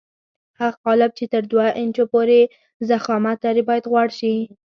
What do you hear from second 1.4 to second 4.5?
دوه انچو پورې ضخامت لري باید غوړ شي.